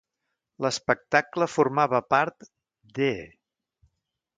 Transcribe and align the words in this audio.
L'espectacle 0.65 1.49
formava 1.57 2.03
part 2.15 2.51
d'E! 2.97 3.15